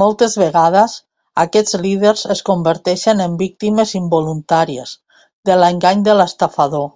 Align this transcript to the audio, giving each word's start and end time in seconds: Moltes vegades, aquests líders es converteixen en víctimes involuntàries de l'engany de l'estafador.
Moltes 0.00 0.34
vegades, 0.40 0.92
aquests 1.44 1.78
líders 1.86 2.20
es 2.34 2.42
converteixen 2.50 3.22
en 3.24 3.34
víctimes 3.40 3.94
involuntàries 4.00 4.92
de 5.50 5.56
l'engany 5.62 6.06
de 6.10 6.14
l'estafador. 6.20 6.86